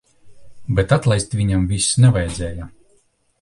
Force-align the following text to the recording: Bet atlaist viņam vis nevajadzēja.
Bet 0.79 0.93
atlaist 0.97 1.35
viņam 1.41 1.67
vis 1.73 1.91
nevajadzēja. 2.07 2.67